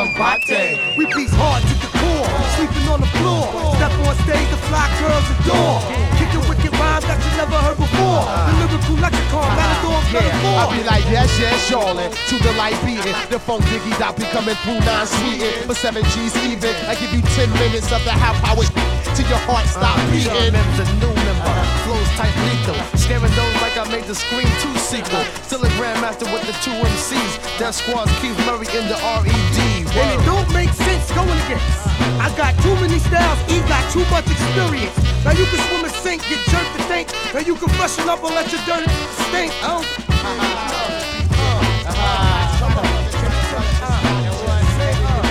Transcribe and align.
Combate. 0.00 0.96
We 0.96 1.04
beat 1.12 1.28
hard 1.36 1.60
to 1.60 1.74
the 1.76 1.90
core, 1.92 2.24
sleeping 2.56 2.88
on 2.88 3.04
the 3.04 3.10
floor. 3.20 3.52
Step 3.76 3.92
on 4.00 4.16
stage, 4.24 4.48
the 4.48 4.56
fly 4.72 4.88
girls 4.96 5.28
adore. 5.28 5.76
Kicking 6.16 6.40
wicked 6.48 6.72
rhymes 6.80 7.04
that 7.04 7.20
you 7.20 7.28
never 7.36 7.60
heard 7.60 7.76
before. 7.76 8.24
The 8.24 8.64
lyrical 8.64 8.96
lexicon, 8.96 9.44
matador, 9.60 10.00
yeah. 10.08 10.56
I 10.56 10.64
be 10.72 10.80
like, 10.88 11.04
yes, 11.12 11.28
yes, 11.36 11.68
y'allin', 11.68 12.08
to 12.32 12.36
the 12.40 12.52
light 12.56 12.80
beating. 12.80 13.12
The 13.28 13.36
funk 13.36 13.60
diggy 13.68 13.92
dot 14.00 14.16
be 14.16 14.24
coming 14.32 14.56
through 14.64 14.80
non 14.88 15.04
sweetin'. 15.04 15.68
For 15.68 15.76
seven 15.76 16.00
G's 16.16 16.32
even, 16.48 16.72
I 16.88 16.96
give 16.96 17.12
you 17.12 17.20
ten 17.36 17.52
minutes 17.60 17.92
of 17.92 18.00
the 18.08 18.16
high 18.16 18.32
power 18.40 18.64
till 19.12 19.28
your 19.28 19.42
heart 19.44 19.68
stop 19.68 20.00
uh, 20.00 20.08
beating. 20.08 20.32
Mem's 20.48 20.80
a 20.80 20.88
new 20.96 21.12
member, 21.12 21.44
uh, 21.44 21.84
flows 21.84 22.08
tight 22.16 22.32
lethal. 22.48 22.80
Scaring 22.96 23.36
those 23.36 23.56
like 23.60 23.76
I 23.76 23.84
made 23.92 24.08
the 24.08 24.16
Scream 24.16 24.48
2 24.64 24.80
sequel. 24.80 25.24
Still 25.44 25.60
a 25.60 25.70
grandmaster 25.76 26.24
with 26.32 26.40
the 26.48 26.56
two 26.64 26.72
MCs. 26.72 27.60
Def 27.60 27.74
Squad's 27.76 28.12
Keith 28.24 28.38
Murray 28.48 28.68
in 28.72 28.88
the 28.88 28.96
R.E.D. 29.20 29.69
And 29.92 30.06
it 30.14 30.24
don't 30.24 30.46
make 30.54 30.70
sense 30.70 31.10
going 31.12 31.38
against. 31.46 31.86
I 32.22 32.32
got 32.36 32.54
too 32.62 32.74
many 32.76 32.98
styles, 32.98 33.38
E 33.50 33.60
got 33.66 33.82
too 33.90 34.04
much 34.10 34.30
experience. 34.30 34.94
Now 35.24 35.32
you 35.32 35.44
can 35.46 35.58
swim 35.66 35.84
and 35.84 35.94
sink, 36.04 36.22
get 36.28 36.38
jerked 36.48 36.72
to 36.76 36.82
think. 36.84 37.08
Now 37.34 37.40
you 37.40 37.54
can 37.56 37.68
freshen 37.74 38.08
up 38.08 38.22
and 38.22 38.34
let 38.34 38.50
your 38.52 38.62
dirt 38.66 38.88
stink. 39.28 39.52
Oh. 39.62 39.82
I 40.22 40.36
don't 40.36 41.10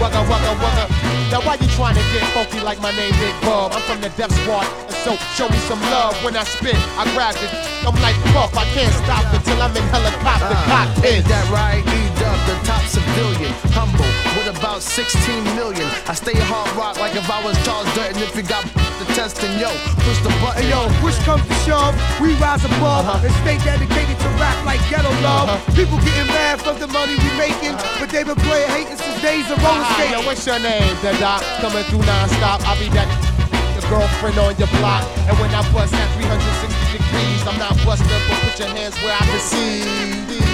Wugga, 0.00 0.24
wugga, 0.24 0.52
wugga. 0.56 0.84
Now 1.30 1.44
why 1.46 1.54
you 1.60 1.68
trying 1.76 1.94
to 1.94 2.00
get 2.10 2.24
funky 2.32 2.58
like 2.60 2.80
my 2.80 2.90
name 2.96 3.12
Big 3.20 3.36
Bub? 3.42 3.72
I'm 3.72 3.82
from 3.82 4.00
the 4.00 4.08
Def 4.16 4.32
Squad, 4.42 4.64
and 4.88 4.96
so 5.04 5.14
show 5.36 5.46
me 5.48 5.58
some 5.68 5.80
love 5.92 6.16
when 6.24 6.34
I 6.36 6.44
spit. 6.44 6.74
I 6.96 7.04
grab 7.12 7.36
it, 7.36 7.52
I'm 7.86 7.94
like 8.00 8.16
Puff, 8.32 8.56
I 8.56 8.64
can't 8.72 8.92
stop 9.04 9.28
until 9.32 9.60
I'm 9.60 9.76
in 9.76 9.84
helicopter 9.92 10.56
uh, 10.56 10.64
cockpit. 10.66 11.20
Ain't 11.20 11.28
that 11.28 11.46
right? 11.52 11.84
E-Dub, 11.84 12.38
the 12.48 12.56
top 12.66 12.82
civilian. 12.88 13.52
Humble, 13.76 14.00
with 14.02 14.29
about 14.50 14.82
16 14.82 15.44
million. 15.54 15.86
I 16.10 16.14
stay 16.14 16.34
hard 16.50 16.70
rock 16.74 16.98
like 16.98 17.14
if 17.14 17.28
I 17.30 17.38
was 17.44 17.54
Charles 17.64 17.86
Dutton. 17.94 18.18
If 18.22 18.34
you 18.34 18.42
got 18.42 18.64
the 19.00 19.06
test, 19.14 19.38
then 19.38 19.54
yo, 19.62 19.70
push 20.02 20.18
the 20.26 20.30
button. 20.42 20.62
Hey 20.62 20.70
yo, 20.74 20.90
push 21.00 21.16
comes 21.22 21.46
to 21.46 21.54
shove, 21.62 21.94
we 22.20 22.34
rise 22.42 22.64
above 22.66 23.06
and 23.22 23.32
stay 23.46 23.56
dedicated 23.62 24.18
to 24.18 24.28
rap 24.42 24.56
like 24.66 24.82
ghetto 24.90 25.10
love. 25.22 25.48
People 25.78 25.98
getting 26.02 26.26
mad 26.34 26.58
from 26.60 26.78
the 26.82 26.88
money 26.90 27.14
we 27.14 27.30
making, 27.38 27.74
but 28.02 28.10
they 28.10 28.24
been 28.26 28.38
playing 28.46 28.70
hating 28.74 28.98
since 28.98 29.18
days 29.22 29.46
of 29.50 29.56
roller 29.62 29.86
Ah, 29.86 29.94
skating. 29.94 30.18
yo, 30.18 30.26
what's 30.26 30.42
your 30.46 30.58
name, 30.58 30.94
the 31.00 31.14
doc? 31.22 31.40
Coming 31.62 31.84
through 31.86 32.02
non-stop. 32.04 32.60
I'll 32.66 32.78
be 32.82 32.90
that 32.92 33.06
your 33.78 33.86
girlfriend 33.88 34.36
on 34.42 34.58
your 34.58 34.70
block. 34.82 35.06
And 35.30 35.38
when 35.38 35.50
I 35.54 35.62
bust 35.70 35.94
at 35.94 36.08
360 36.18 36.98
degrees, 36.98 37.40
I'm 37.46 37.58
not 37.62 37.78
busted, 37.86 38.10
but 38.28 38.36
put 38.42 38.58
your 38.58 38.70
hands 38.74 38.98
where 39.06 39.14
I 39.14 39.22
can 39.24 39.40
see. 39.40 40.49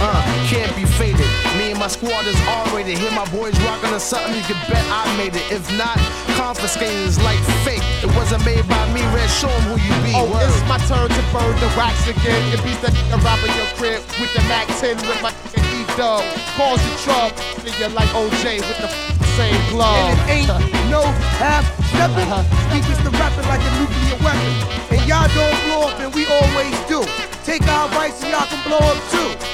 Uh, 0.00 0.24
can't 0.48 0.72
be 0.74 0.84
faded. 0.96 1.28
Me 1.60 1.70
and 1.70 1.78
my 1.78 1.88
squad 1.88 2.24
is 2.24 2.36
R-rated. 2.48 2.96
Hear 2.96 3.12
my 3.12 3.28
boys 3.30 3.52
rockin' 3.68 3.92
or 3.92 4.00
something, 4.00 4.34
you 4.34 4.42
can 4.48 4.56
bet 4.72 4.80
I 4.88 5.04
made 5.16 5.36
it. 5.36 5.44
If 5.52 5.60
not, 5.76 5.98
confiscated 6.40 7.04
is 7.04 7.20
like 7.22 7.38
fake. 7.68 7.84
It 8.00 8.08
wasn't 8.16 8.44
made 8.44 8.66
by 8.66 8.80
me, 8.96 9.04
Red. 9.12 9.28
Show 9.28 9.52
'em 9.52 9.62
who 9.68 9.76
you 9.76 9.92
be. 10.00 10.12
Oh, 10.16 10.24
Word. 10.24 10.48
it's 10.48 10.64
my 10.68 10.78
turn 10.88 11.08
to 11.12 11.22
burn 11.32 11.52
the 11.60 11.68
wax 11.76 12.08
again. 12.08 12.40
It 12.52 12.64
beats 12.64 12.80
that 12.80 12.92
nigga 12.96 13.20
robbing 13.20 13.52
your 13.60 13.68
crib 13.76 14.00
with 14.20 14.32
the 14.32 14.42
Mac 14.48 14.66
10 14.80 14.96
with 15.04 15.20
my 15.20 15.32
E-Dub. 15.52 16.24
Cause 16.56 16.80
the 16.80 16.94
trouble. 17.04 17.36
Nigga 17.60 17.92
like 17.92 18.08
OJ 18.16 18.60
with 18.64 18.78
the 18.80 18.88
same 19.36 19.60
glove. 19.68 19.94
And 20.00 20.16
it 20.16 20.48
ain't 20.48 20.90
no 20.90 21.02
half 21.36 21.64
stepping. 21.92 22.30
We 22.72 22.80
just 22.88 23.04
the 23.04 23.10
rapping 23.20 23.46
like 23.52 23.60
a 23.60 23.72
nuclear 23.78 24.16
weapon. 24.24 24.54
And 24.96 25.00
y'all 25.08 25.28
don't 25.36 25.58
blow 25.68 25.88
up, 25.92 26.00
and 26.00 26.10
we 26.14 26.24
always 26.26 26.72
do. 26.88 27.04
Take 27.44 27.66
our 27.68 27.86
advice 27.86 28.22
and 28.22 28.30
y'all 28.32 28.46
can 28.48 28.60
blow 28.68 28.78
up 28.80 28.98
too. 29.12 29.49